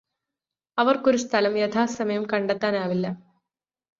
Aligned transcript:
അവര്ക്കൊരു 0.77 1.17
സ്ഥലം 1.17 1.57
യഥാസമയം 1.57 2.23
കണ്ടെത്താനാവില്ല 2.25 3.05